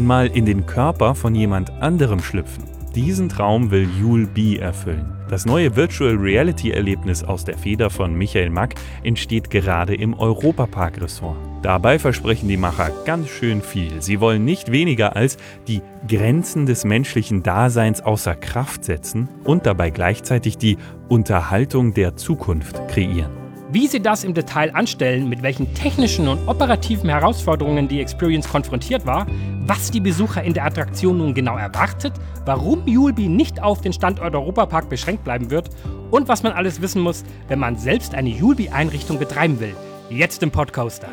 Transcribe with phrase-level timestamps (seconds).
[0.00, 2.64] einmal in den Körper von jemand anderem schlüpfen.
[2.94, 5.12] Diesen Traum will Yule B erfüllen.
[5.28, 11.02] Das neue Virtual Reality Erlebnis aus der Feder von Michael Mack entsteht gerade im Europapark
[11.02, 11.36] Ressort.
[11.60, 14.00] Dabei versprechen die Macher ganz schön viel.
[14.00, 15.36] Sie wollen nicht weniger als
[15.68, 20.78] die Grenzen des menschlichen Daseins außer Kraft setzen und dabei gleichzeitig die
[21.10, 23.39] Unterhaltung der Zukunft kreieren.
[23.72, 29.06] Wie sie das im Detail anstellen, mit welchen technischen und operativen Herausforderungen die Experience konfrontiert
[29.06, 29.28] war,
[29.60, 32.14] was die Besucher in der Attraktion nun genau erwartet,
[32.44, 35.70] warum Julbi nicht auf den Standort Europapark beschränkt bleiben wird
[36.10, 39.76] und was man alles wissen muss, wenn man selbst eine Julbi-Einrichtung betreiben will.
[40.08, 41.08] Jetzt im Podcoaster.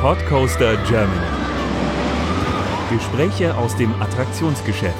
[0.00, 1.20] Podcoaster Germany.
[2.90, 4.94] Gespräche aus dem Attraktionsgeschäft.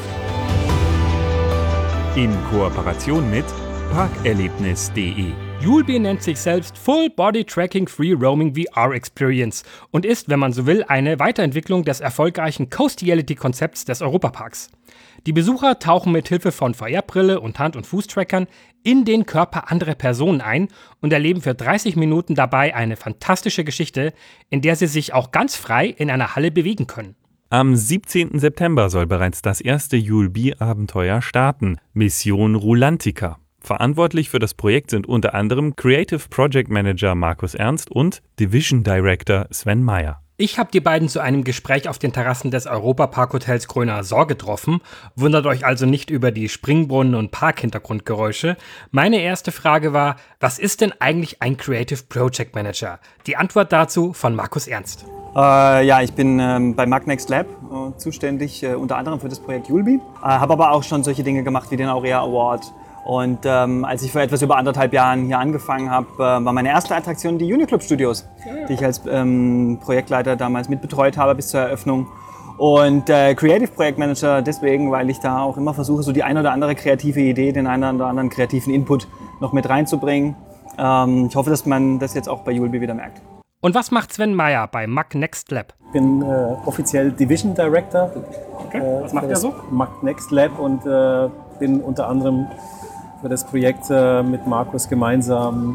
[2.14, 3.46] In Kooperation mit
[3.90, 10.38] parkerlebnis.de Julbi nennt sich selbst Full Body Tracking Free Roaming VR Experience und ist, wenn
[10.38, 14.68] man so will, eine Weiterentwicklung des erfolgreichen Coastiality-Konzepts des Europaparks.
[15.26, 18.46] Die Besucher tauchen mit Hilfe von VR-Brille und Hand- und Fußtrackern
[18.84, 20.68] in den Körper anderer Personen ein
[21.00, 24.12] und erleben für 30 Minuten dabei eine fantastische Geschichte,
[24.50, 27.16] in der sie sich auch ganz frei in einer Halle bewegen können.
[27.48, 28.38] Am 17.
[28.38, 33.38] September soll bereits das erste Julbi-Abenteuer starten, Mission Rulantica.
[33.66, 39.48] Verantwortlich für das Projekt sind unter anderem Creative Project Manager Markus Ernst und Division Director
[39.50, 40.20] Sven Meyer.
[40.36, 44.80] Ich habe die beiden zu einem Gespräch auf den Terrassen des Europapark-Hotels Gröner Sor getroffen.
[45.16, 48.56] Wundert euch also nicht über die Springbrunnen- und Parkhintergrundgeräusche.
[48.92, 53.00] Meine erste Frage war, was ist denn eigentlich ein Creative Project Manager?
[53.26, 55.06] Die Antwort dazu von Markus Ernst.
[55.34, 59.40] Äh, ja, ich bin ähm, bei Magnext Lab äh, zuständig, äh, unter anderem für das
[59.40, 59.94] Projekt Julbi.
[59.94, 62.72] Äh, habe aber auch schon solche Dinge gemacht wie den Aurea Award,
[63.06, 66.70] und ähm, als ich vor etwas über anderthalb Jahren hier angefangen habe, äh, war meine
[66.70, 68.28] erste Attraktion die Uniclub Studios,
[68.68, 72.08] die ich als ähm, Projektleiter damals mitbetreut habe bis zur Eröffnung.
[72.58, 76.50] Und äh, Creative Projektmanager deswegen, weil ich da auch immer versuche, so die ein oder
[76.50, 79.06] andere kreative Idee, den einen oder anderen kreativen Input
[79.40, 80.34] noch mit reinzubringen.
[80.76, 83.22] Ähm, ich hoffe, dass man das jetzt auch bei Julbi wieder merkt.
[83.60, 85.74] Und was macht Sven Meyer bei Mac Next Lab?
[85.86, 88.10] Ich bin äh, offiziell Division Director.
[88.66, 88.82] Okay.
[89.02, 89.54] Was macht er so?
[89.70, 91.28] Mac Next Lab und äh,
[91.60, 92.46] bin unter anderem
[93.26, 95.74] für das Projekt äh, mit Markus gemeinsam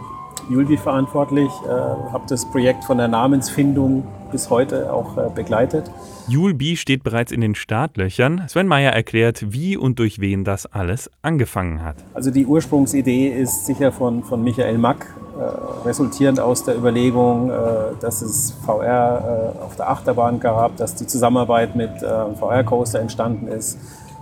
[0.50, 5.92] Julbi verantwortlich, äh, habe das Projekt von der Namensfindung bis heute auch äh, begleitet.
[6.30, 8.46] Julbi steht bereits in den Startlöchern.
[8.48, 11.98] Sven Meyer erklärt, wie und durch wen das alles angefangen hat.
[12.14, 15.08] Also die Ursprungsidee ist sicher von, von Michael Mack,
[15.38, 17.54] äh, resultierend aus der Überlegung, äh,
[18.00, 21.92] dass es VR äh, auf der Achterbahn gab, dass die Zusammenarbeit mit
[22.40, 23.78] VR Coaster entstanden ist,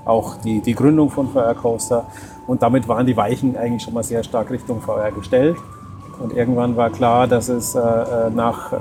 [0.06, 2.06] auch die, die Gründung von VR Coaster.
[2.48, 5.58] Und damit waren die Weichen eigentlich schon mal sehr stark Richtung VR gestellt.
[6.20, 8.78] Und irgendwann war klar, dass es äh, äh nach äh,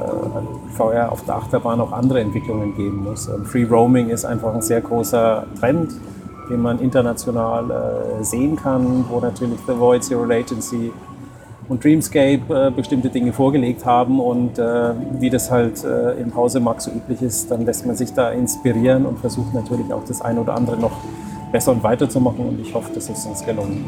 [0.77, 3.29] VR auf der Achterbahn auch andere Entwicklungen geben muss.
[3.29, 5.93] Und Free Roaming ist einfach ein sehr großer Trend,
[6.51, 10.93] den man international äh, sehen kann, wo natürlich The Void, Zero Latency
[11.69, 14.21] und Dreamscape äh, bestimmte Dinge vorgelegt haben.
[14.21, 18.13] Und äh, wie das halt im Hause Max so üblich ist, dann lässt man sich
[18.13, 20.93] da inspirieren und versucht natürlich auch das eine oder andere noch
[21.53, 23.85] besser und weiterzumachen und ich hoffe, das ist uns gelungen.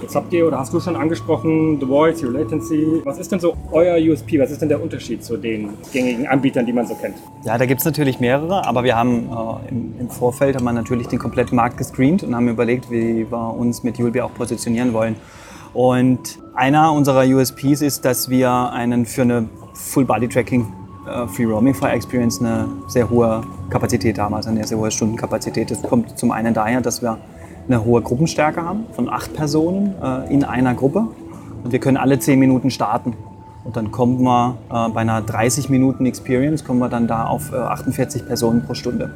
[0.00, 3.00] Jetzt habt ihr oder hast du schon angesprochen, The Voice, Your Latency.
[3.04, 4.38] Was ist denn so euer USP?
[4.38, 7.16] Was ist denn der Unterschied zu den gängigen Anbietern, die man so kennt?
[7.44, 10.72] Ja, da gibt es natürlich mehrere, aber wir haben äh, im, im, Vorfeld haben wir
[10.72, 14.92] natürlich den kompletten Markt gescreent und haben überlegt, wie wir uns mit Julbi auch positionieren
[14.92, 15.16] wollen.
[15.76, 20.66] Und einer unserer USPs ist, dass wir einen für eine Full-Body-Tracking
[21.06, 25.70] äh, Free Roaming Fire Experience eine sehr hohe Kapazität haben, also eine sehr hohe Stundenkapazität.
[25.70, 27.18] Das kommt zum einen daher, dass wir
[27.68, 31.08] eine hohe Gruppenstärke haben von acht Personen äh, in einer Gruppe
[31.62, 33.12] und wir können alle zehn Minuten starten.
[33.62, 37.52] Und dann kommen wir äh, bei einer 30 Minuten Experience kommen wir dann da auf
[37.52, 39.10] äh, 48 Personen pro Stunde.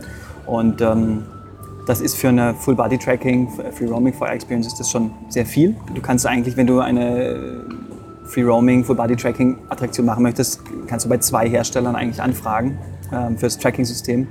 [0.44, 1.22] Und ähm,
[1.86, 5.46] das ist für eine Full Body Tracking, Free Roaming Fire Experience ist das schon sehr
[5.46, 5.74] viel.
[5.94, 7.64] Du kannst eigentlich, wenn du eine
[8.24, 12.78] Free Roaming, Full Body Tracking Attraktion machen möchtest, kannst du bei zwei Herstellern eigentlich anfragen
[13.10, 14.28] äh, für das Tracking-System.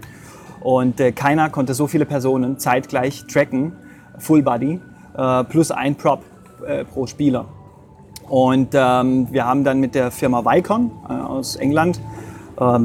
[0.62, 3.74] Und äh, keiner konnte so viele Personen zeitgleich tracken,
[4.18, 4.80] Full Body,
[5.18, 6.24] äh, plus ein Prop
[6.66, 7.46] äh, pro Spieler.
[8.28, 12.09] Und ähm, wir haben dann mit der Firma Vicon äh, aus England, ähm,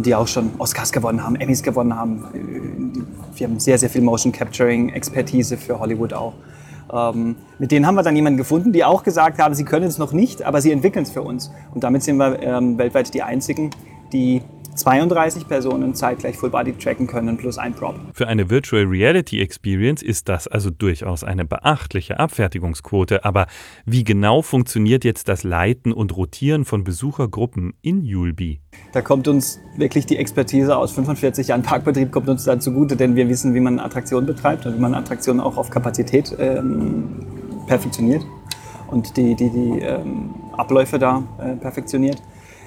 [0.02, 4.02] die auch schon Oscars gewonnen haben, Emmys gewonnen haben, äh, wir haben sehr, sehr viel
[4.02, 6.34] Motion Capturing Expertise für Hollywood auch
[6.92, 9.98] ähm, mit denen haben wir dann jemanden gefunden, die auch gesagt haben, sie können es
[9.98, 11.50] noch nicht, aber sie entwickeln es für uns.
[11.74, 13.70] Und damit sind wir ähm, weltweit die Einzigen,
[14.12, 14.42] die
[14.74, 17.94] 32 Personen zeitgleich Full Body tracken können plus ein Prop.
[18.12, 23.24] Für eine Virtual Reality Experience ist das also durchaus eine beachtliche Abfertigungsquote.
[23.24, 23.46] Aber
[23.84, 28.60] wie genau funktioniert jetzt das Leiten und Rotieren von Besuchergruppen in Julbi?
[28.92, 33.16] Da kommt uns wirklich die Expertise aus 45 Jahren Parkbetrieb kommt uns da zugute, denn
[33.16, 37.20] wir wissen, wie man Attraktionen betreibt und wie man Attraktionen auch auf Kapazität ähm,
[37.66, 38.24] perfektioniert
[38.88, 42.22] und die, die, die ähm, Abläufe da äh, perfektioniert.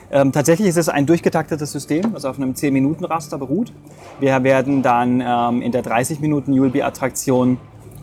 [0.09, 3.73] Ähm, tatsächlich ist es ein durchgetaktetes System, das auf einem 10-Minuten-Raster beruht.
[4.19, 7.57] Wir werden dann ähm, in der 30-Minuten-ULB-Attraktion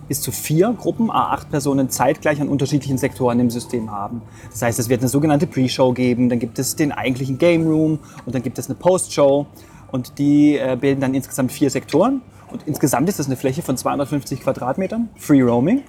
[0.06, 4.21] bis zu vier Gruppen, a8 Personen zeitgleich an unterschiedlichen Sektoren im System haben.
[4.51, 7.99] Das heißt, es wird eine sogenannte Pre-Show geben, dann gibt es den eigentlichen Game Room
[8.27, 9.47] und dann gibt es eine Post-Show
[9.91, 12.21] und die äh, bilden dann insgesamt vier Sektoren.
[12.50, 15.83] Und insgesamt ist das eine Fläche von 250 Quadratmetern, Free Roaming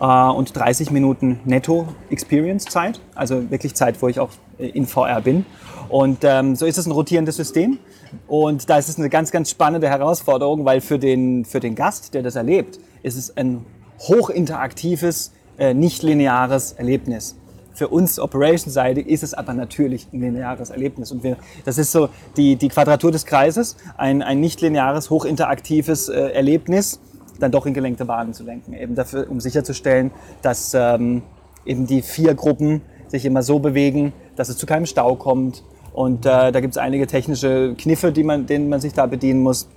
[0.00, 5.46] äh, und 30 Minuten Netto-Experience-Zeit, also wirklich Zeit, wo ich auch in VR bin.
[5.88, 7.78] Und ähm, so ist es ein rotierendes System.
[8.26, 12.14] Und da ist es eine ganz, ganz spannende Herausforderung, weil für den, für den Gast,
[12.14, 13.64] der das erlebt, ist es ein
[14.00, 17.36] hochinteraktives, äh, nicht lineares Erlebnis.
[17.74, 21.12] Für uns Operation-Seite ist es aber natürlich ein lineares Erlebnis.
[21.12, 26.08] Und wir, das ist so die, die Quadratur des Kreises, ein, ein nicht lineares, hochinteraktives
[26.08, 27.00] äh, Erlebnis,
[27.38, 28.72] dann doch in gelenkte Bahnen zu lenken.
[28.72, 30.10] Eben dafür, um sicherzustellen,
[30.42, 31.22] dass ähm,
[31.64, 35.62] eben die vier Gruppen sich immer so bewegen, dass es zu keinem Stau kommt.
[35.92, 39.40] Und äh, da gibt es einige technische Kniffe, die man, denen man sich da bedienen
[39.42, 39.68] muss,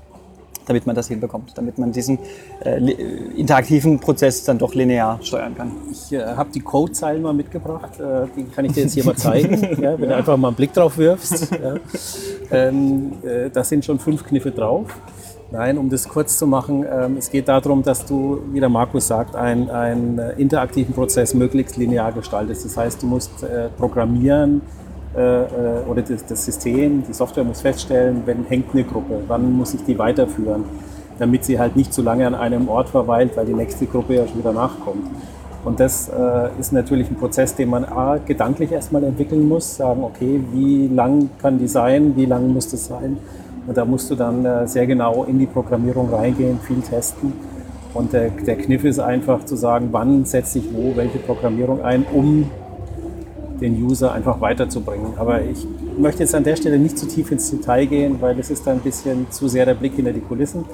[0.67, 2.19] damit man das hinbekommt, damit man diesen
[2.63, 2.77] äh,
[3.35, 5.71] interaktiven Prozess dann doch linear steuern kann.
[5.91, 9.15] Ich äh, habe die Codezeilen mal mitgebracht, äh, die kann ich dir jetzt hier mal
[9.15, 11.49] zeigen, ja, wenn du einfach mal einen Blick drauf wirfst.
[11.51, 11.75] Ja.
[12.51, 14.87] Ähm, äh, da sind schon fünf Kniffe drauf.
[15.53, 19.07] Nein, um das kurz zu machen, ähm, es geht darum, dass du, wie der Markus
[19.07, 22.63] sagt, einen, einen äh, interaktiven Prozess möglichst linear gestaltest.
[22.63, 24.61] Das heißt, du musst äh, programmieren
[25.13, 25.19] äh,
[25.89, 29.83] oder das, das, System, die Software muss feststellen, wenn hängt eine Gruppe, wann muss ich
[29.83, 30.63] die weiterführen,
[31.19, 34.27] damit sie halt nicht zu lange an einem Ort verweilt, weil die nächste Gruppe ja
[34.27, 35.05] schon wieder nachkommt.
[35.65, 40.01] Und das äh, ist natürlich ein Prozess, den man A, gedanklich erstmal entwickeln muss, sagen,
[40.01, 43.17] okay, wie lang kann die sein, wie lang muss das sein
[43.67, 47.33] und da musst du dann äh, sehr genau in die Programmierung reingehen, viel testen.
[47.93, 52.05] Und der, der Kniff ist einfach zu sagen, wann setze ich wo welche Programmierung ein,
[52.13, 52.49] um
[53.59, 55.13] den User einfach weiterzubringen.
[55.17, 55.67] Aber ich
[55.97, 58.79] möchte jetzt an der Stelle nicht zu tief ins Detail gehen, weil es ist ein
[58.79, 60.65] bisschen zu sehr der Blick hinter die Kulissen.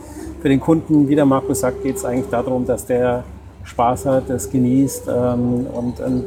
[0.42, 3.24] Für den Kunden, wie der Markus sagt, geht es eigentlich darum, dass der
[3.64, 6.26] Spaß hat, das genießt ähm, und, und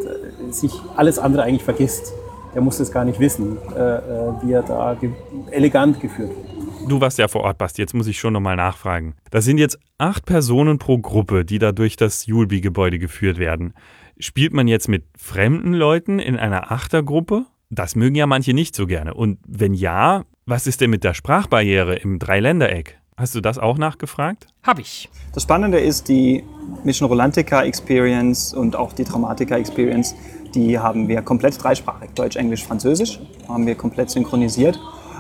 [0.50, 2.12] sich alles andere eigentlich vergisst.
[2.54, 4.00] Der muss es gar nicht wissen, äh, äh
[4.42, 5.10] wie er da ge
[5.50, 6.49] elegant geführt wird.
[6.90, 7.80] Du warst ja vor Ort, Basti.
[7.80, 9.14] Jetzt muss ich schon nochmal nachfragen.
[9.30, 13.74] Das sind jetzt acht Personen pro Gruppe, die da durch das Julbi-Gebäude geführt werden.
[14.18, 17.46] Spielt man jetzt mit fremden Leuten in einer Achtergruppe?
[17.70, 19.14] Das mögen ja manche nicht so gerne.
[19.14, 22.98] Und wenn ja, was ist denn mit der Sprachbarriere im Dreiländereck?
[23.16, 24.48] Hast du das auch nachgefragt?
[24.64, 25.08] Hab ich.
[25.32, 26.42] Das Spannende ist, die
[26.82, 30.16] Mission Rolantica Experience und auch die Traumatica Experience,
[30.56, 32.10] die haben wir komplett dreisprachig.
[32.16, 34.76] Deutsch, Englisch, Französisch haben wir komplett synchronisiert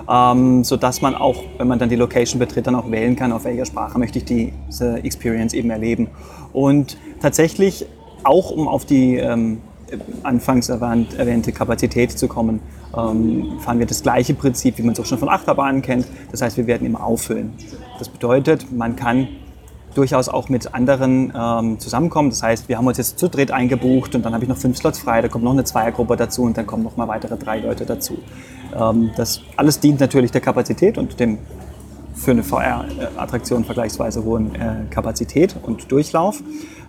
[0.08, 3.44] ähm, sodass man auch, wenn man dann die Location betritt, dann auch wählen kann, auf
[3.44, 6.08] welcher Sprache möchte ich diese Experience eben erleben.
[6.52, 7.86] Und tatsächlich
[8.24, 9.58] auch, um auf die ähm,
[10.22, 12.60] anfangs erwähnt, erwähnte Kapazität zu kommen,
[12.96, 16.06] ähm, fahren wir das gleiche Prinzip, wie man es auch schon von Achterbahnen kennt.
[16.30, 17.52] Das heißt, wir werden immer auffüllen.
[17.98, 19.28] Das bedeutet, man kann
[19.94, 22.30] durchaus auch mit anderen ähm, zusammenkommen.
[22.30, 24.76] Das heißt, wir haben uns jetzt zu dritt eingebucht und dann habe ich noch fünf
[24.76, 27.60] Slots frei, da kommt noch eine Zweiergruppe dazu und dann kommen noch mal weitere drei
[27.60, 28.18] Leute dazu.
[28.78, 31.38] Ähm, das alles dient natürlich der Kapazität und dem
[32.14, 36.42] für eine VR-Attraktion vergleichsweise hohen äh, Kapazität und Durchlauf.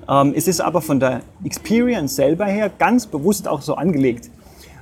[0.10, 4.30] Ähm, es ist aber von der Experience selber her ganz bewusst auch so angelegt,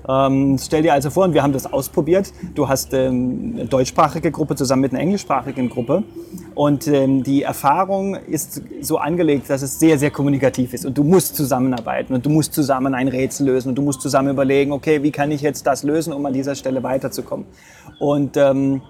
[0.10, 4.32] ähm, stell dir also vor, und wir haben das ausprobiert, du hast ähm, eine deutschsprachige
[4.32, 6.04] Gruppe zusammen mit einer englischsprachigen Gruppe.
[6.56, 10.86] Und ähm, die Erfahrung ist so angelegt, dass es sehr, sehr kommunikativ ist.
[10.86, 12.16] Und du musst zusammenarbeiten.
[12.16, 13.70] Und du musst zusammen ein Rätsel lösen.
[13.70, 16.56] Und du musst zusammen überlegen, okay, wie kann ich jetzt das lösen, um an dieser
[16.56, 17.46] Stelle weiterzukommen.
[18.00, 18.82] Und ähm,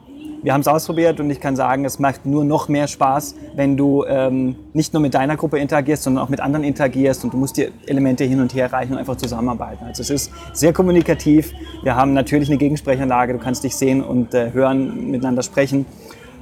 [0.42, 3.78] wir haben es ausprobiert und ich kann sagen, es macht nur noch mehr Spaß, wenn
[3.78, 7.38] du ähm, nicht nur mit deiner Gruppe interagierst, sondern auch mit anderen interagierst und du
[7.38, 9.86] musst die Elemente hin und her reichen und einfach zusammenarbeiten.
[9.86, 11.54] Also es ist sehr kommunikativ.
[11.84, 15.86] Wir haben natürlich eine Gegensprechanlage, du kannst dich sehen und äh, hören, miteinander sprechen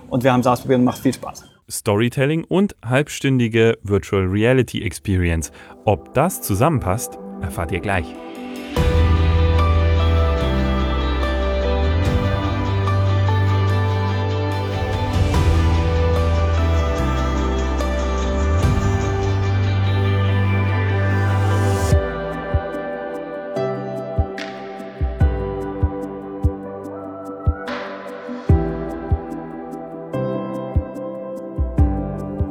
[0.09, 1.45] und wir haben es ausprobiert und macht viel Spaß.
[1.69, 5.51] Storytelling und halbstündige Virtual Reality Experience.
[5.85, 8.05] Ob das zusammenpasst, erfahrt ihr gleich.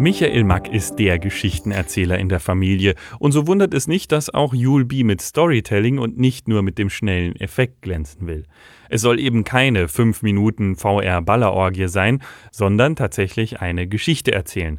[0.06, 4.54] Michael Mack ist der Geschichtenerzähler in der Familie und so wundert es nicht, dass auch
[4.54, 8.44] Julbi mit Storytelling und nicht nur mit dem schnellen Effekt glänzen will.
[8.88, 12.22] Es soll eben keine 5 Minuten VR-Ballerorgie sein,
[12.52, 14.78] sondern tatsächlich eine Geschichte erzählen.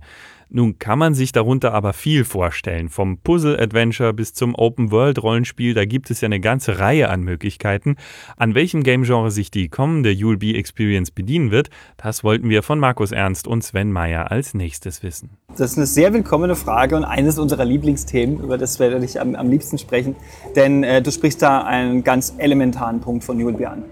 [0.49, 2.87] Nun kann man sich darunter aber viel vorstellen.
[2.87, 7.97] Vom Puzzle-Adventure bis zum Open-World-Rollenspiel, da gibt es ja eine ganze Reihe an Möglichkeiten.
[8.37, 13.11] An welchem Game-Genre sich die kommende Be Experience bedienen wird, das wollten wir von Markus
[13.11, 15.31] Ernst und Sven Meyer als nächstes wissen.
[15.57, 19.35] Das ist eine sehr willkommene Frage und eines unserer Lieblingsthemen, über das werde ich am,
[19.35, 20.15] am liebsten sprechen.
[20.55, 23.83] Denn äh, du sprichst da einen ganz elementaren Punkt von Be an.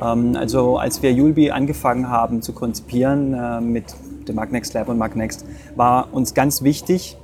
[0.00, 3.94] Ähm, also als wir Be angefangen haben zu konzipieren äh, mit
[4.28, 5.44] dem Magnext Lab und Magnext,
[5.76, 7.16] war uns ganz wichtig,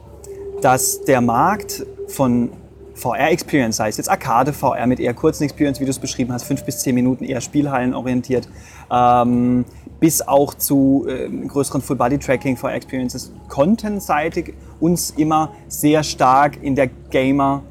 [0.60, 2.50] dass der Markt von
[2.94, 6.44] VR-Experience, sei es jetzt Arcade, VR mit eher kurzen Experience, wie du es beschrieben hast,
[6.44, 8.48] fünf bis zehn Minuten, eher Spielhallen orientiert,
[8.90, 9.64] ähm,
[10.00, 17.62] bis auch zu äh, größeren Full-Body-Tracking VR-Experiences, contentseitig uns immer sehr stark in der Gamer-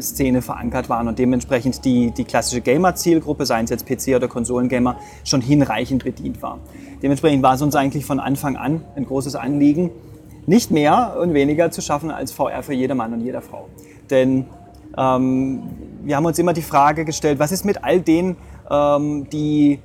[0.00, 4.96] Szene verankert waren und dementsprechend die, die klassische Gamer-Zielgruppe, seien es jetzt PC- oder Konsolengamer,
[5.24, 6.58] schon hinreichend bedient war.
[7.02, 9.90] Dementsprechend war es uns eigentlich von Anfang an ein großes Anliegen,
[10.46, 13.68] nicht mehr und weniger zu schaffen als VR für jeder Mann und jeder Frau.
[14.10, 14.46] Denn
[14.96, 15.62] ähm,
[16.02, 18.36] wir haben uns immer die Frage gestellt, was ist mit all denen,
[18.70, 19.80] ähm, die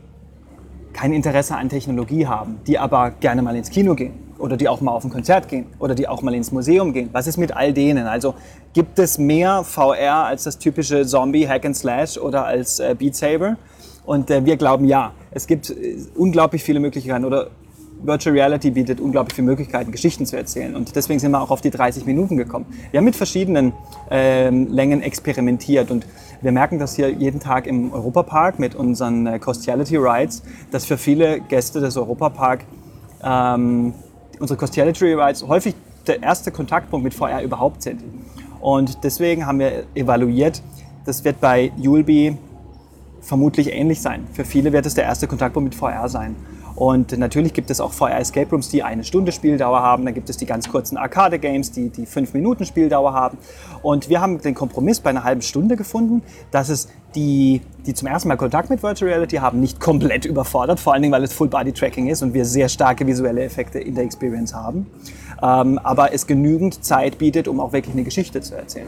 [0.93, 4.81] kein Interesse an Technologie haben, die aber gerne mal ins Kino gehen oder die auch
[4.81, 7.09] mal auf ein Konzert gehen oder die auch mal ins Museum gehen.
[7.11, 8.07] Was ist mit all denen?
[8.07, 8.35] Also
[8.73, 13.15] gibt es mehr VR als das typische Zombie Hack and Slash oder als äh, Beat
[13.15, 13.57] Saber?
[14.05, 17.49] Und äh, wir glauben ja, es gibt äh, unglaublich viele Möglichkeiten oder
[18.05, 20.75] Virtual Reality bietet unglaublich viele Möglichkeiten, Geschichten zu erzählen.
[20.75, 22.65] Und deswegen sind wir auch auf die 30 Minuten gekommen.
[22.91, 23.71] Wir haben mit verschiedenen
[24.11, 26.05] ähm, Längen experimentiert und
[26.41, 30.97] wir merken das hier jeden Tag im Europapark mit unseren äh, Costiality Rides, dass für
[30.97, 32.65] viele Gäste des Europapark
[33.23, 33.93] ähm,
[34.43, 35.73] unsere Costiality Rides häufig
[36.05, 38.03] der erste Kontaktpunkt mit VR überhaupt sind.
[38.59, 40.61] Und deswegen haben wir evaluiert,
[41.05, 42.37] das wird bei Julbi
[43.21, 44.27] vermutlich ähnlich sein.
[44.33, 46.35] Für viele wird es der erste Kontaktpunkt mit VR sein.
[46.75, 50.05] Und natürlich gibt es auch VR Escape Rooms, die eine Stunde Spieldauer haben.
[50.05, 53.37] Dann gibt es die ganz kurzen Arcade Games, die die fünf Minuten Spieldauer haben.
[53.81, 58.07] Und wir haben den Kompromiss bei einer halben Stunde gefunden, dass es die, die zum
[58.07, 60.79] ersten Mal Kontakt mit Virtual Reality haben, nicht komplett überfordert.
[60.79, 63.79] Vor allen Dingen, weil es Full Body Tracking ist und wir sehr starke visuelle Effekte
[63.79, 64.87] in der Experience haben.
[65.41, 68.87] Ähm, aber es genügend Zeit bietet, um auch wirklich eine Geschichte zu erzählen.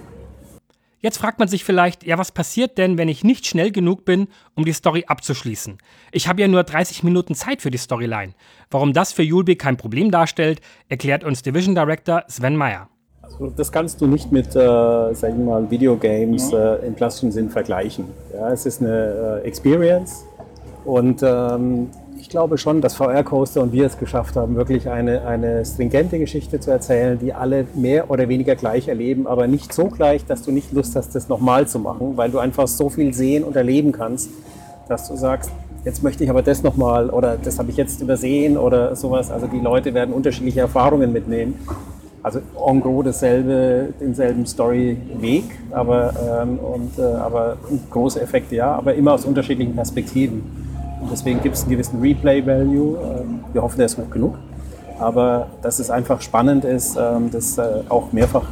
[1.00, 4.28] Jetzt fragt man sich vielleicht, ja, was passiert denn, wenn ich nicht schnell genug bin,
[4.56, 5.78] um die Story abzuschließen?
[6.12, 8.34] Ich habe ja nur 30 Minuten Zeit für die Storyline.
[8.72, 12.90] Warum das für Julbi kein Problem darstellt, erklärt uns Division Director Sven Meyer.
[13.22, 17.50] Also das kannst du nicht mit, äh, sag ich mal, Videogames äh, im klassischen Sinn
[17.50, 18.06] vergleichen.
[18.34, 20.25] Ja, es ist eine äh, Experience
[20.86, 21.90] und ähm,
[22.25, 26.17] ich glaube schon, dass VR Coaster und wir es geschafft haben, wirklich eine, eine stringente
[26.17, 30.41] Geschichte zu erzählen, die alle mehr oder weniger gleich erleben, aber nicht so gleich, dass
[30.41, 33.55] du nicht Lust hast, das nochmal zu machen, weil du einfach so viel sehen und
[33.55, 34.32] erleben kannst,
[34.89, 35.51] dass du sagst,
[35.86, 39.29] jetzt möchte ich aber das nochmal oder das habe ich jetzt übersehen oder sowas.
[39.29, 41.60] Also die Leute werden unterschiedliche Erfahrungen mitnehmen.
[42.24, 46.58] Also en gros dasselbe, denselben Storyweg, aber, ähm,
[46.98, 47.58] äh, aber
[47.91, 50.65] große Effekte ja, aber immer aus unterschiedlichen Perspektiven.
[51.12, 52.98] Deswegen gibt es einen gewissen Replay-Value.
[52.98, 54.38] Ähm, wir hoffen, der ist hoch genug.
[55.00, 58.46] Aber dass es einfach spannend ist, ähm, das äh, auch mehrfach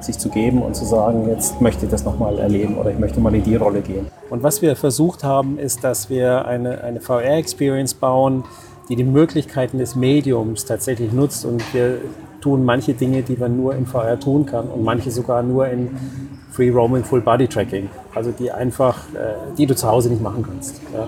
[0.00, 3.20] sich zu geben und zu sagen, jetzt möchte ich das nochmal erleben oder ich möchte
[3.20, 4.06] mal in die Rolle gehen.
[4.30, 8.44] Und was wir versucht haben, ist, dass wir eine, eine VR-Experience bauen,
[8.88, 11.44] die die Möglichkeiten des Mediums tatsächlich nutzt.
[11.44, 11.98] Und wir
[12.40, 15.90] tun manche Dinge, die man nur in VR tun kann und manche sogar nur in
[16.50, 17.88] Free Roaming Full Body Tracking.
[18.14, 20.80] Also die einfach, äh, die du zu Hause nicht machen kannst.
[20.92, 21.06] Ja.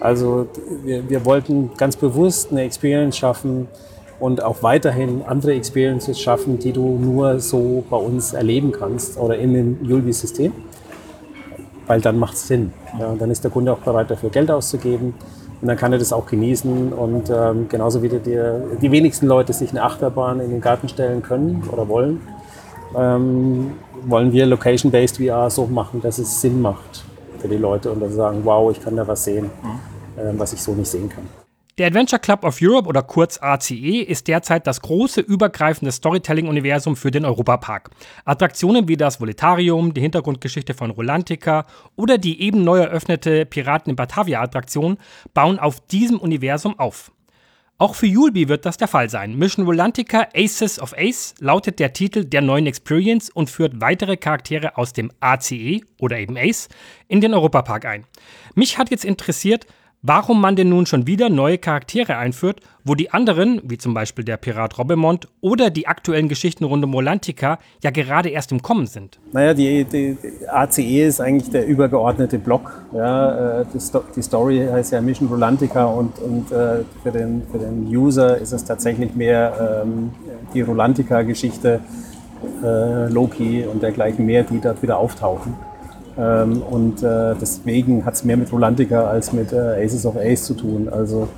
[0.00, 0.46] Also
[0.84, 3.68] wir, wir wollten ganz bewusst eine Experience schaffen
[4.20, 9.36] und auch weiterhin andere Experiences schaffen, die du nur so bei uns erleben kannst oder
[9.36, 10.52] in dem Julbi-System,
[11.86, 12.72] weil dann macht es Sinn.
[12.98, 15.14] Ja, dann ist der Kunde auch bereit dafür Geld auszugeben
[15.60, 18.18] und dann kann er das auch genießen und ähm, genauso wie die,
[18.80, 22.20] die wenigsten Leute sich eine Achterbahn in den Garten stellen können oder wollen,
[22.96, 23.72] ähm,
[24.06, 27.04] wollen wir Location-Based VR so machen, dass es Sinn macht
[27.38, 30.20] für die Leute und dann sagen, wow, ich kann da was sehen, mhm.
[30.20, 31.24] äh, was ich so nicht sehen kann.
[31.78, 37.12] Der Adventure Club of Europe oder kurz ACE ist derzeit das große übergreifende Storytelling-Universum für
[37.12, 37.90] den Europapark.
[38.24, 43.96] Attraktionen wie das Voletarium, die Hintergrundgeschichte von Rolantica oder die eben neu eröffnete Piraten in
[43.96, 44.98] Batavia-Attraktion
[45.34, 47.12] bauen auf diesem Universum auf.
[47.80, 49.38] Auch für Julbi wird das der Fall sein.
[49.38, 54.76] Mission Volantica Aces of Ace lautet der Titel der neuen Experience und führt weitere Charaktere
[54.76, 56.68] aus dem ACE oder eben Ace
[57.06, 58.04] in den Europapark ein.
[58.56, 59.68] Mich hat jetzt interessiert,
[60.02, 64.24] warum man denn nun schon wieder neue Charaktere einführt, wo die anderen, wie zum Beispiel
[64.24, 68.86] der Pirat Robemont oder die aktuellen Geschichten rund um Rolantica, ja gerade erst im Kommen
[68.86, 69.18] sind.
[69.32, 72.82] Naja, die, die, die ACE ist eigentlich der übergeordnete Block.
[72.94, 73.64] Ja, äh,
[74.16, 78.52] die, Story heißt ja Mission Rolantica und, und äh, für, den, für den User ist
[78.52, 80.10] es tatsächlich mehr ähm,
[80.54, 81.80] die Rolantica-Geschichte,
[82.62, 85.54] äh, Loki und dergleichen mehr, die dort wieder auftauchen.
[86.18, 90.44] Ähm, und äh, deswegen hat es mehr mit Rolantica als mit äh, Aces of Ace
[90.44, 90.88] zu tun.
[90.90, 91.28] Also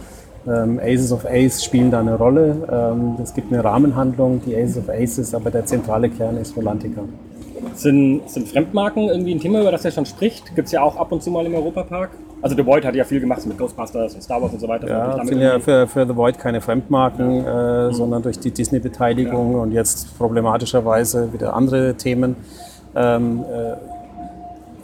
[0.48, 2.56] ähm, Aces of Ace spielen da eine Rolle.
[2.70, 7.02] Ähm, es gibt eine Rahmenhandlung, die Aces of Aces, aber der zentrale Kern ist Rolantica.
[7.74, 10.54] Sind, sind Fremdmarken irgendwie ein Thema, über das er schon spricht?
[10.56, 12.10] Gibt es ja auch ab und zu mal im Europapark?
[12.40, 14.88] Also The Void hat ja viel gemacht mit Ghostbusters und Star Wars und so weiter.
[14.88, 17.84] Ja, sind ja für, für The Void keine Fremdmarken, ja.
[17.84, 17.92] äh, mhm.
[17.92, 19.58] sondern durch die Disney-Beteiligung ja.
[19.58, 22.36] und jetzt problematischerweise wieder andere Themen.
[22.96, 23.99] Ähm, äh,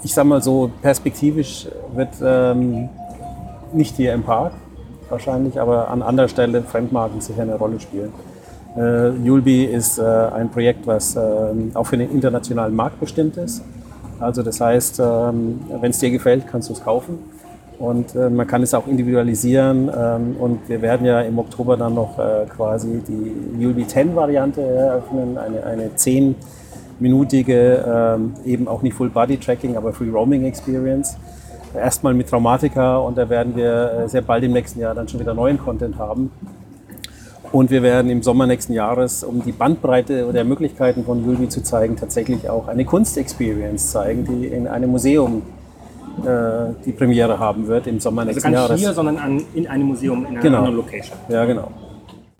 [0.02, 2.88] ich sag mal so, perspektivisch wird ähm,
[3.72, 4.52] nicht hier im Park
[5.08, 8.12] wahrscheinlich, aber an anderer Stelle Fremdmarken sicher eine Rolle spielen.
[8.76, 11.20] Äh, Julbi ist äh, ein Projekt, was äh,
[11.74, 13.62] auch für den internationalen Markt bestimmt ist.
[14.20, 17.18] Also das heißt, ähm, wenn es dir gefällt, kannst du es kaufen.
[17.78, 19.90] Und äh, man kann es auch individualisieren.
[19.94, 24.62] Ähm, und wir werden ja im Oktober dann noch äh, quasi die Julbi 10 Variante
[24.62, 26.34] eröffnen, eine, eine 10
[26.98, 31.16] minütige, ähm, eben auch nicht Full Body Tracking, aber Free Roaming Experience.
[31.74, 35.20] Erstmal mit Traumatika und da werden wir äh, sehr bald im nächsten Jahr dann schon
[35.20, 36.30] wieder neuen Content haben.
[37.52, 41.62] Und wir werden im Sommer nächsten Jahres, um die Bandbreite der Möglichkeiten von Julbi zu
[41.62, 45.42] zeigen, tatsächlich auch eine Kunstexperience zeigen, die in einem Museum
[46.24, 48.70] äh, die Premiere haben wird im Sommer also nächsten Jahres.
[48.70, 50.58] Also nicht hier, sondern an, in einem Museum, in einer genau.
[50.58, 51.16] anderen Location.
[51.28, 51.70] Ja, genau.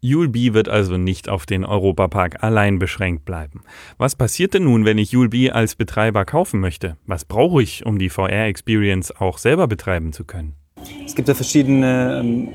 [0.07, 3.63] Julbi wird also nicht auf den Europapark allein beschränkt bleiben.
[3.99, 6.97] Was passiert denn nun, wenn ich Julbi als Betreiber kaufen möchte?
[7.07, 10.55] Was brauche ich, um die VR-Experience auch selber betreiben zu können?
[11.05, 12.49] Es gibt ja verschiedene ähm,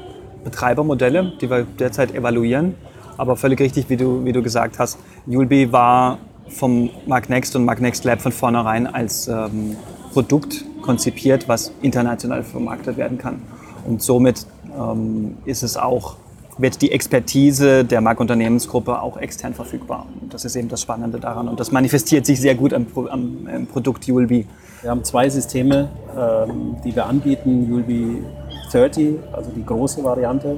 [0.45, 2.75] Betreibermodelle, die wir derzeit evaluieren.
[3.17, 8.05] Aber völlig richtig, wie du, wie du gesagt hast, Julbi war vom Magnext und Magnext
[8.05, 9.75] Lab von vornherein als ähm,
[10.13, 13.41] Produkt konzipiert, was international vermarktet werden kann.
[13.85, 16.15] Und somit ähm, ist es auch
[16.57, 20.05] wird die Expertise der Markunternehmensgruppe auch extern verfügbar.
[20.21, 21.47] Und das ist eben das Spannende daran.
[21.47, 24.45] Und das manifestiert sich sehr gut am, am, am Produkt ULB.
[24.81, 27.71] Wir haben zwei Systeme, ähm, die wir anbieten.
[27.71, 28.23] ULB
[28.71, 30.57] 30, also die große Variante,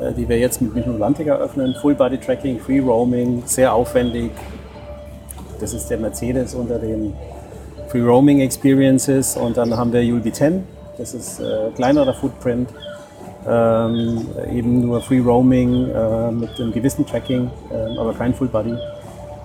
[0.00, 1.74] äh, die wir jetzt mit Mission Atlantic eröffnen.
[1.80, 4.30] Full Body Tracking, Free Roaming, sehr aufwendig.
[5.60, 7.14] Das ist der Mercedes unter den
[7.88, 9.36] Free Roaming Experiences.
[9.36, 10.64] Und dann haben wir ULB 10,
[10.98, 12.70] das ist äh, kleinerer Footprint
[13.48, 18.74] ähm, eben nur Free Roaming äh, mit einem gewissen Tracking, äh, aber kein Full Body.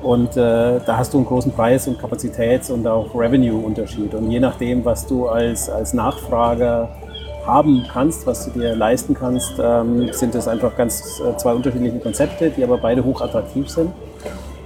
[0.02, 4.14] Und äh, da hast du einen großen Preis- und Kapazitäts- und auch Revenue-Unterschied.
[4.16, 6.90] Und je nachdem, was du als, als Nachfrager
[7.46, 12.00] haben kannst, was du dir leisten kannst, ähm, sind das einfach ganz äh, zwei unterschiedliche
[12.00, 13.92] Konzepte, die aber beide hoch attraktiv sind.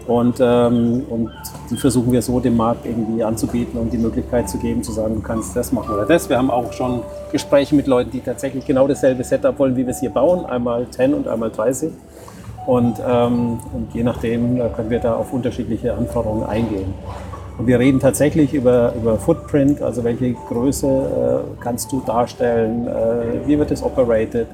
[0.08, 1.32] Und, ähm, und
[1.72, 5.16] die versuchen wir so dem Markt irgendwie anzubieten und die Möglichkeit zu geben, zu sagen,
[5.16, 6.30] du kannst das machen oder das.
[6.30, 9.92] Wir haben auch schon Gespräche mit Leuten, die tatsächlich genau dasselbe Setup wollen, wie wir
[9.92, 11.92] es hier bauen, einmal 10 und einmal 30.
[12.68, 16.94] Und, ähm, und je nachdem können wir da auf unterschiedliche Anforderungen eingehen.
[17.58, 23.48] Und wir reden tatsächlich über, über Footprint, also welche Größe äh, kannst du darstellen, äh,
[23.48, 24.48] wie wird es operated,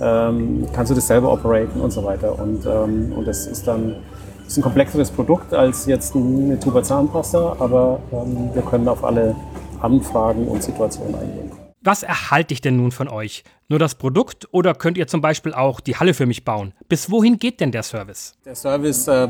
[0.00, 2.38] ähm, kannst du das selber operaten und so weiter.
[2.38, 3.96] Und, ähm, und das ist dann
[4.48, 9.36] ist ein komplexeres Produkt als jetzt eine Tuba Zahnpasta, aber ähm, wir können auf alle
[9.80, 11.52] Anfragen und Situationen eingehen.
[11.82, 13.44] Was erhalte ich denn nun von euch?
[13.68, 16.72] Nur das Produkt oder könnt ihr zum Beispiel auch die Halle für mich bauen?
[16.88, 18.34] Bis wohin geht denn der Service?
[18.44, 19.28] Der Service äh,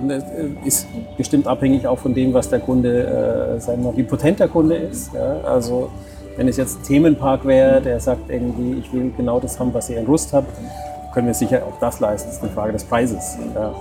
[0.64, 4.48] ist bestimmt abhängig auch von dem, was der Kunde, äh, sagen wir, wie potent der
[4.48, 5.12] Kunde ist.
[5.12, 5.40] Ja?
[5.42, 5.90] Also
[6.36, 9.90] wenn es jetzt ein Themenpark wäre, der sagt irgendwie, ich will genau das haben, was
[9.90, 10.48] ihr in Rust habt,
[11.12, 12.28] können wir sicher auch das leisten.
[12.28, 13.36] Das ist eine Frage des Preises.
[13.54, 13.74] Ja?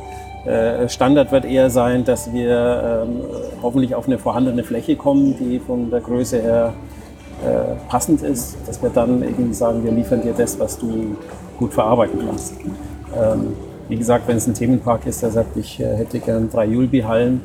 [0.47, 3.21] Äh, Standard wird eher sein, dass wir ähm,
[3.62, 6.73] hoffentlich auf eine vorhandene Fläche kommen, die von der Größe her
[7.43, 11.17] äh, passend ist, dass wir dann irgendwie sagen, wir liefern dir das, was du
[11.60, 12.53] gut verarbeiten kannst.
[13.15, 13.53] Ähm,
[13.89, 17.41] wie gesagt, wenn es ein Themenpark ist, der sagt, ich äh, hätte gern drei Julbi-Hallen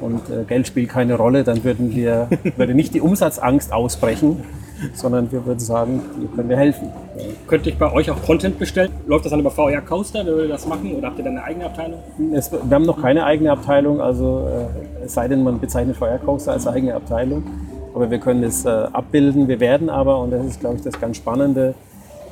[0.00, 4.42] und äh, Geld spielt keine Rolle, dann würden wir, würde nicht die Umsatzangst ausbrechen,
[4.94, 6.90] sondern wir würden sagen, hier können wir helfen.
[7.46, 8.90] Könnte ich bei euch auch Content bestellen?
[9.06, 10.24] Läuft das dann über VR Coaster?
[10.24, 10.94] Wer will das machen?
[10.94, 12.00] Oder habt ihr dann eine eigene Abteilung?
[12.32, 16.18] Es, wir haben noch keine eigene Abteilung, also äh, es sei denn, man bezeichnet VR
[16.18, 17.44] Coaster als eigene Abteilung.
[17.94, 19.46] Aber wir können es äh, abbilden.
[19.46, 21.74] Wir werden aber, und das ist, glaube ich, das ganz Spannende,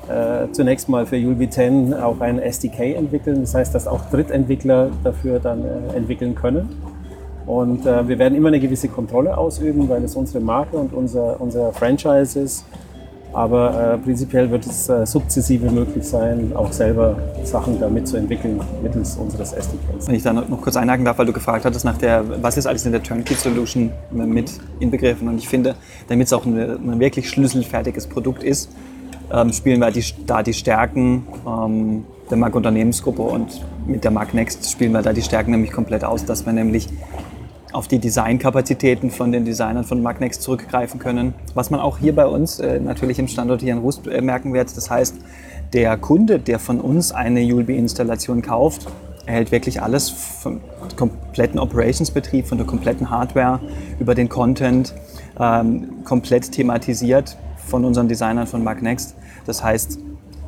[0.09, 3.43] äh, zunächst mal für Ulvi 10 auch ein SDK entwickeln.
[3.43, 6.69] Das heißt, dass auch Drittentwickler dafür dann äh, entwickeln können.
[7.53, 11.39] Und äh, wir werden immer eine gewisse Kontrolle ausüben, weil es unsere Marke und unser,
[11.39, 12.65] unser Franchise ist.
[13.35, 18.59] Aber äh, prinzipiell wird es äh, sukzessive möglich sein, auch selber Sachen damit zu entwickeln,
[18.83, 20.07] mittels unseres SDKs.
[20.07, 22.67] Wenn ich da noch kurz einhaken darf, weil du gefragt hattest nach der, was ist
[22.67, 25.29] alles in der Turnkey-Solution mit inbegriffen.
[25.29, 25.75] Und ich finde,
[26.09, 28.71] damit es auch ein, ein wirklich schlüsselfertiges Produkt ist,
[29.31, 34.33] ähm, spielen wir die, da die Stärken ähm, der Mark Unternehmensgruppe und mit der Mark
[34.33, 36.89] Next spielen wir da die Stärken nämlich komplett aus, dass wir nämlich
[37.73, 41.35] auf die Designkapazitäten von den Designern von Magnex zurückgreifen können.
[41.55, 44.53] Was man auch hier bei uns äh, natürlich im Standort hier in Rust äh, merken
[44.53, 45.17] wird, das heißt,
[45.73, 48.87] der Kunde, der von uns eine ULB-Installation kauft,
[49.25, 50.61] erhält wirklich alles vom
[50.97, 53.61] kompletten Operationsbetrieb, von der kompletten Hardware
[53.99, 54.95] über den Content,
[55.41, 59.15] ähm, komplett thematisiert von unseren Designern von Magnext.
[59.47, 59.99] Das heißt,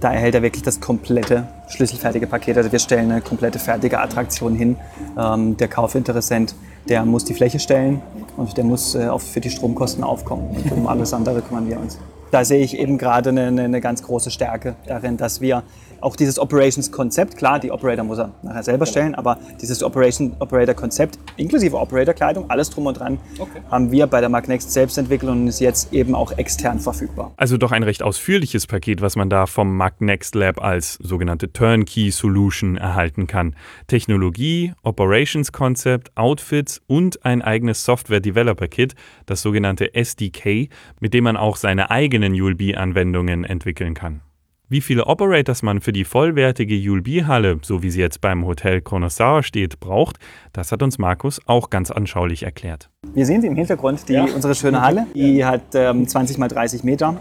[0.01, 2.59] da erhält er wirklich das komplette schlüsselfertige Paket.
[2.59, 4.77] Also wir stellen eine komplette fertige Attraktion hin.
[5.17, 6.55] Ähm, der Kaufinteressent
[6.89, 8.03] der muss die Fläche stellen
[8.37, 10.57] und der muss äh, für die Stromkosten aufkommen.
[10.57, 11.99] Und um alles andere kümmern wir uns.
[12.35, 15.63] Da sehe ich eben gerade eine, eine ganz große Stärke darin, dass wir
[16.05, 21.79] auch dieses Operations-Konzept, klar, die Operator muss er nachher selber stellen, aber dieses Operation-Operator-Konzept inklusive
[21.79, 23.61] Operator-Kleidung, alles drum und dran, okay.
[23.71, 27.33] haben wir bei der Magnext selbst entwickelt und ist jetzt eben auch extern verfügbar.
[27.37, 32.77] Also doch ein recht ausführliches Paket, was man da vom Magnext Lab als sogenannte Turnkey-Solution
[32.77, 33.57] erhalten kann.
[33.87, 38.95] Technologie, Operations-Konzept, Outfits und ein eigenes Software-Developer-Kit,
[39.25, 40.69] das sogenannte SDK,
[41.01, 41.91] mit dem man auch seine
[42.25, 44.21] eigenen ULB-Anwendungen entwickeln kann.
[44.69, 49.43] Wie viele Operators man für die vollwertige Julbi-Halle, so wie sie jetzt beim Hotel Connoisseur
[49.43, 50.17] steht, braucht,
[50.53, 52.89] das hat uns Markus auch ganz anschaulich erklärt.
[53.13, 54.25] Wir sehen sie im Hintergrund, die, ja.
[54.25, 55.07] unsere schöne Halle.
[55.15, 57.21] Die hat ähm, 20 mal 30 Meter.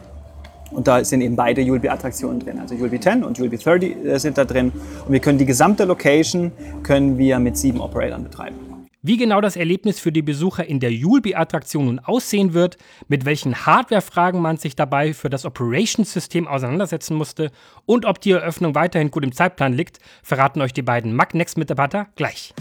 [0.72, 2.60] Und da sind eben beide Julbi-Attraktionen drin.
[2.60, 4.72] Also Julbi 10 und Julbi 30 äh, sind da drin.
[5.06, 8.72] Und wir können die gesamte Location können wir mit sieben Operatoren betreiben.
[9.06, 12.78] Wie genau das Erlebnis für die Besucher in der Julbi-Attraktion nun aussehen wird,
[13.10, 17.52] mit welchen Hardware-Fragen man sich dabei für das Operations-System auseinandersetzen musste
[17.86, 22.54] und ob die Eröffnung weiterhin gut im Zeitplan liegt, verraten euch die beiden Magnex-Mitarbeiter gleich.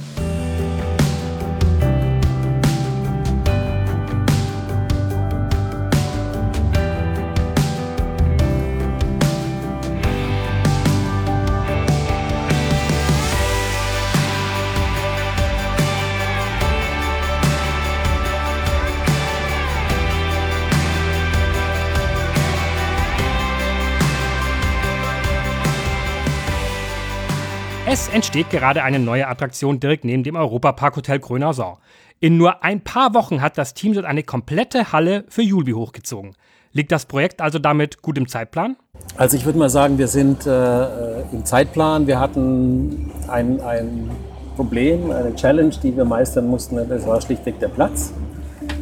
[27.93, 31.53] Es entsteht gerade eine neue Attraktion direkt neben dem Europapark Hotel Gröner
[32.21, 36.35] In nur ein paar Wochen hat das Team dort eine komplette Halle für Julbi hochgezogen.
[36.73, 38.77] Liegt das Projekt also damit gut im Zeitplan?
[39.19, 42.07] Also ich würde mal sagen, wir sind äh, im Zeitplan.
[42.07, 44.11] Wir hatten ein, ein
[44.57, 46.77] Problem, eine Challenge, die wir meistern mussten.
[46.89, 48.15] Das war schlichtweg der Platz.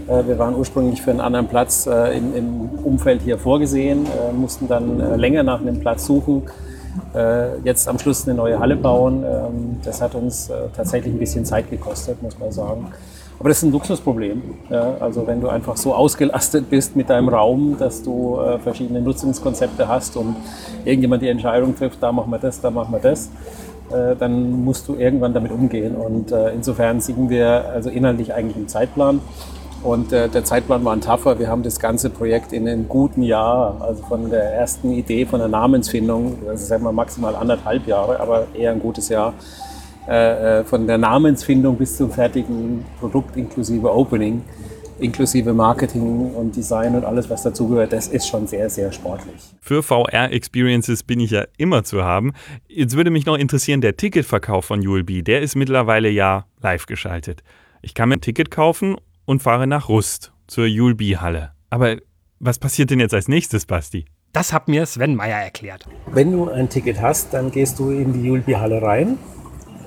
[0.07, 4.69] Äh, wir waren ursprünglich für einen anderen Platz äh, im, Umfeld hier vorgesehen, äh, mussten
[4.69, 6.70] dann äh, länger nach einem Platz suchen äh,
[7.65, 9.25] jetzt am Schluss eine neue Halle bauen.
[9.25, 12.89] Ähm, das hat uns äh, tatsächlich ein bisschen Zeit gekostet, muss man sagen.
[13.41, 14.43] Aber das ist ein Luxusproblem.
[14.69, 14.97] Ja?
[15.01, 19.89] Also wenn du einfach so ausgelastet bist mit deinem Raum, dass du äh, verschiedene Nutzungskonzepte
[19.89, 20.37] hast und
[20.85, 23.31] irgendjemand die Entscheidung trifft, da machen wir das, da machen wir das,
[23.91, 25.97] äh, dann musst du irgendwann damit umgehen.
[25.97, 29.21] Und äh, insofern sind wir also inhaltlich eigentlich im Zeitplan.
[29.83, 31.39] Und äh, der Zeitplan war ein tougher.
[31.39, 35.39] Wir haben das ganze Projekt in einem guten Jahr, also von der ersten Idee, von
[35.39, 39.33] der Namensfindung, also sagen wir maximal anderthalb Jahre, aber eher ein gutes Jahr,
[40.07, 44.43] äh, äh, von der Namensfindung bis zum fertigen Produkt inklusive Opening,
[44.99, 49.41] inklusive Marketing und Design und alles, was dazugehört, das ist schon sehr, sehr sportlich.
[49.63, 52.33] Für VR-Experiences bin ich ja immer zu haben.
[52.69, 57.43] Jetzt würde mich noch interessieren, der Ticketverkauf von ULB, der ist mittlerweile ja live geschaltet.
[57.81, 61.53] Ich kann mir ein Ticket kaufen und fahre nach Rust zur Julbi-Halle.
[61.71, 61.97] Aber
[62.39, 64.07] was passiert denn jetzt als nächstes, Basti?
[64.33, 65.87] Das hat mir Sven Meyer erklärt.
[66.07, 69.19] Wenn du ein Ticket hast, dann gehst du in die Julbi-Halle rein.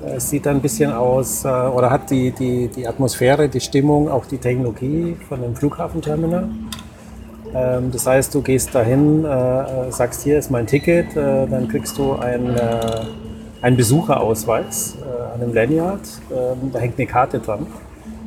[0.05, 4.09] Es sieht dann ein bisschen aus äh, oder hat die, die, die Atmosphäre, die Stimmung,
[4.09, 6.49] auch die Technologie von dem Flughafenterminal.
[7.53, 11.97] Ähm, das heißt, du gehst dahin, äh, sagst, hier ist mein Ticket, äh, dann kriegst
[11.97, 12.59] du einen,
[13.61, 14.97] einen Besucherausweis
[15.33, 16.01] an einem Lanyard.
[16.31, 17.65] Ähm, da hängt eine Karte dran.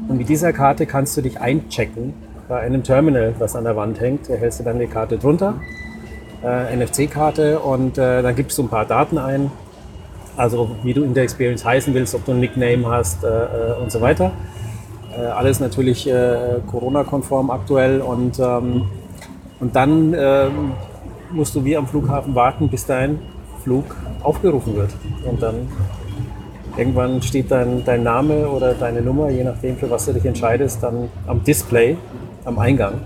[0.08, 2.14] Und mit dieser Karte kannst du dich einchecken
[2.48, 4.28] bei einem Terminal, was an der Wand hängt.
[4.28, 5.54] Da hältst du dann die Karte drunter,
[6.44, 9.50] äh, NFC-Karte und äh, dann gibst du ein paar Daten ein.
[10.36, 13.82] Also wie du in der Experience heißen willst, ob du ein Nickname hast äh, äh
[13.82, 14.32] und so weiter.
[15.16, 18.82] Äh, alles natürlich äh, Corona-konform aktuell und, ähm,
[19.60, 20.72] und dann ähm,
[21.32, 23.18] musst du wie am Flughafen warten, bis dein
[23.64, 24.90] Flug aufgerufen wird.
[25.24, 25.68] Und dann
[26.76, 30.82] Irgendwann steht dein, dein Name oder deine Nummer, je nachdem, für was du dich entscheidest,
[30.82, 31.96] dann am Display,
[32.44, 33.00] am Eingang.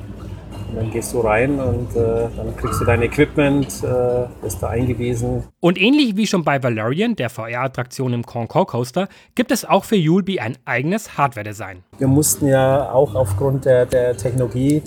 [0.68, 4.68] Und dann gehst du rein und äh, dann kriegst du dein Equipment, äh, bist da
[4.68, 5.44] eingewiesen.
[5.60, 9.96] Und ähnlich wie schon bei Valerian, der VR-Attraktion im Concord Coaster, gibt es auch für
[9.96, 11.84] Yulby ein eigenes Hardware-Design.
[11.98, 14.82] Wir mussten ja auch aufgrund der, der Technologie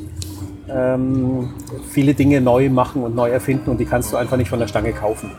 [0.69, 1.53] ähm,
[1.89, 4.67] viele Dinge neu machen und neu erfinden und die kannst du einfach nicht von der
[4.67, 5.31] Stange kaufen.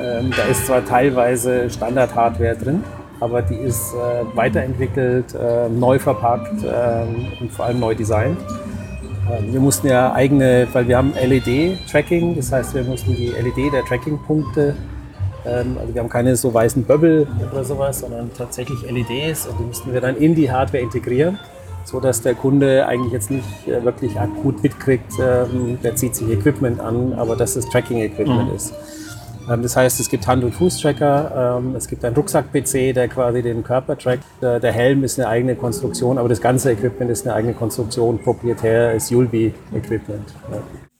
[0.00, 2.84] Ähm, da ist zwar teilweise Standard-Hardware drin,
[3.20, 8.38] aber die ist äh, weiterentwickelt, äh, neu verpackt äh, und vor allem neu designt.
[9.30, 13.72] Ähm, wir mussten ja eigene, weil wir haben LED-Tracking, das heißt, wir mussten die LED
[13.72, 14.74] der Tracking-Punkte,
[15.44, 19.64] ähm, also wir haben keine so weißen Bubble oder sowas, sondern tatsächlich LEDs und die
[19.64, 21.38] mussten wir dann in die Hardware integrieren,
[21.84, 26.28] so dass der Kunde eigentlich jetzt nicht äh, wirklich akut mitkriegt, ähm, der zieht sich
[26.28, 28.56] Equipment an, aber dass es Tracking-Equipment mhm.
[28.56, 28.74] ist.
[29.48, 33.42] Ähm, das heißt, es gibt Hand- und Fußtracker, ähm, es gibt einen Rucksack-PC, der quasi
[33.42, 34.24] den Körper trackt.
[34.42, 38.18] Äh, der Helm ist eine eigene Konstruktion, aber das ganze Equipment ist eine eigene Konstruktion.
[38.18, 40.34] Proprietär ist Yulby-Equipment.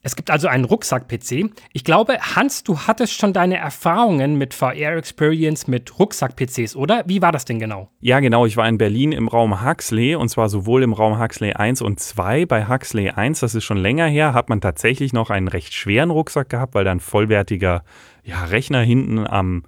[0.05, 1.53] Es gibt also einen Rucksack-PC.
[1.73, 7.05] Ich glaube, Hans, du hattest schon deine Erfahrungen mit VR-Experience mit Rucksack-PCs, oder?
[7.07, 7.88] Wie war das denn genau?
[8.01, 8.45] Ja, genau.
[8.45, 12.01] Ich war in Berlin im Raum Huxley und zwar sowohl im Raum Huxley 1 und
[12.01, 12.47] 2.
[12.47, 16.11] Bei Huxley 1, das ist schon länger her, hat man tatsächlich noch einen recht schweren
[16.11, 17.85] Rucksack gehabt, weil da ein vollwertiger
[18.25, 19.62] ja, Rechner hinten am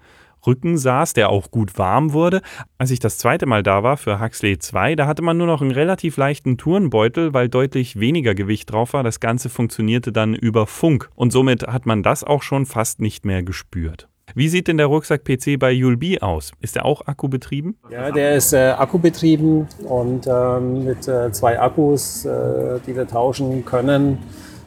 [0.47, 2.41] Rücken saß, der auch gut warm wurde.
[2.79, 5.63] Als ich das zweite Mal da war für Huxley 2, da hatte man nur noch
[5.63, 9.03] einen relativ leichten Turnbeutel, weil deutlich weniger Gewicht drauf war.
[9.03, 13.25] Das Ganze funktionierte dann über Funk und somit hat man das auch schon fast nicht
[13.25, 14.09] mehr gespürt.
[14.35, 16.53] Wie sieht denn der Rucksack-PC bei Yulbi aus?
[16.61, 17.77] Ist der auch akkubetrieben?
[17.91, 23.65] Ja, der ist äh, akkubetrieben und ähm, mit äh, zwei Akkus, äh, die wir tauschen
[23.65, 24.19] können.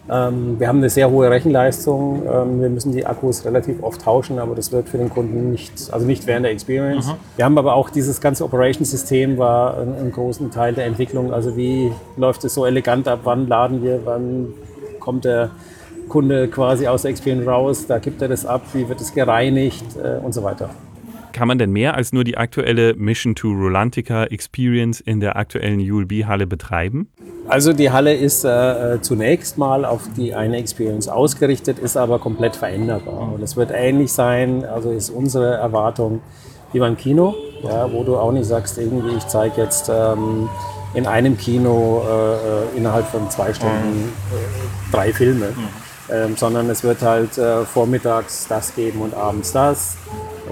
[0.10, 2.24] Ähm, wir haben eine sehr hohe Rechenleistung.
[2.26, 5.92] Ähm, wir müssen die Akkus relativ oft tauschen, aber das wird für den Kunden nicht,
[5.92, 7.08] also nicht während der Experience.
[7.08, 7.14] Mhm.
[7.36, 11.34] Wir haben aber auch dieses ganze Operation-System war ein, ein großen Teil der Entwicklung.
[11.34, 13.22] Also wie läuft es so elegant ab?
[13.24, 14.02] Wann laden wir?
[14.06, 14.54] Wann
[15.00, 15.52] kommt der
[16.08, 17.86] Kunde quasi aus der Experience raus?
[17.88, 18.62] Da gibt er das ab.
[18.74, 20.70] Wie wird es gereinigt äh, und so weiter.
[21.38, 25.80] Kann man denn mehr als nur die aktuelle Mission to Rolantica Experience in der aktuellen
[25.80, 27.12] ULB-Halle betreiben?
[27.48, 32.18] Also die Halle ist äh, äh, zunächst mal auf die eine Experience ausgerichtet, ist aber
[32.18, 33.34] komplett veränderbar.
[33.34, 36.22] Und es wird ähnlich sein, also ist unsere Erwartung
[36.74, 40.50] wie beim Kino, ja, wo du auch nicht sagst, irgendwie ich zeige jetzt ähm,
[40.96, 42.34] in einem Kino äh,
[42.74, 45.50] äh innerhalb von zwei Stunden äh, drei Filme.
[46.10, 49.98] Ähm, sondern es wird halt äh, vormittags das geben und abends das.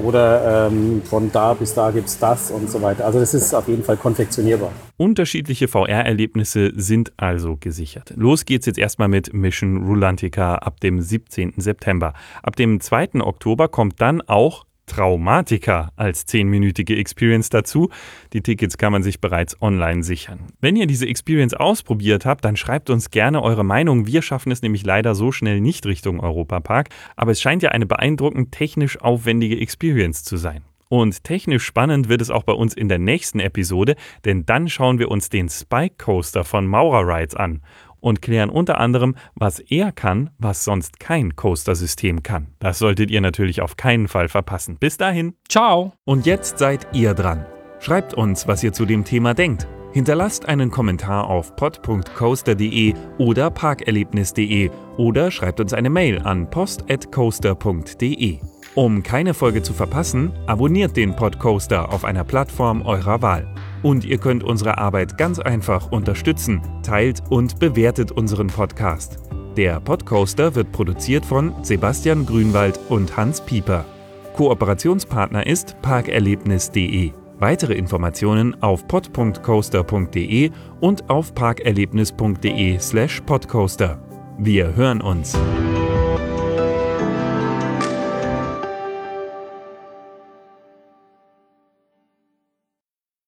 [0.03, 3.05] Oder ähm, von da bis da gibt es das und so weiter.
[3.05, 4.71] Also das ist auf jeden Fall konfektionierbar.
[4.97, 8.13] Unterschiedliche VR-Erlebnisse sind also gesichert.
[8.15, 11.53] Los geht's jetzt erstmal mit Mission Rulantica ab dem 17.
[11.57, 12.13] September.
[12.43, 13.21] Ab dem 2.
[13.21, 17.89] Oktober kommt dann auch Traumatica als 10-minütige Experience dazu.
[18.33, 20.39] Die Tickets kann man sich bereits online sichern.
[20.61, 24.07] Wenn ihr diese Experience ausprobiert habt, dann schreibt uns gerne eure Meinung.
[24.07, 27.85] Wir schaffen es nämlich leider so schnell nicht Richtung Europapark, aber es scheint ja eine
[27.85, 30.63] beeindruckend technisch aufwendige Experience zu sein.
[30.87, 34.99] Und technisch spannend wird es auch bei uns in der nächsten Episode, denn dann schauen
[34.99, 37.61] wir uns den Spike Coaster von Maurer Rides an
[38.05, 42.49] und klären unter anderem, was er kann, was sonst kein Coaster-System kann.
[42.59, 44.77] Das solltet ihr natürlich auf keinen Fall verpassen.
[44.79, 45.33] Bis dahin.
[45.49, 45.93] Ciao.
[46.03, 47.47] Und jetzt seid ihr dran.
[47.79, 49.67] Schreibt uns, was ihr zu dem Thema denkt.
[49.91, 58.37] Hinterlasst einen Kommentar auf pod.coaster.de oder parkerlebnis.de oder schreibt uns eine Mail an post.coaster.de.
[58.75, 63.47] Um keine Folge zu verpassen, abonniert den Podcoaster auf einer Plattform eurer Wahl.
[63.85, 66.59] Und ihr könnt unsere Arbeit ganz einfach unterstützen.
[66.81, 69.19] Teilt und bewertet unseren Podcast.
[69.55, 73.85] Der Podcoaster wird produziert von Sebastian Grünwald und Hans Pieper.
[74.33, 77.11] Kooperationspartner ist parkerlebnis.de.
[77.37, 80.49] Weitere Informationen auf pod.coaster.de
[80.81, 83.99] und auf parkerlebnis.de/podcoaster.
[84.39, 85.37] Wir hören uns.